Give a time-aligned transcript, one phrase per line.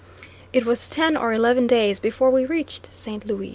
[0.51, 3.23] It was ten or eleven days before we reached St.
[3.23, 3.49] Louis.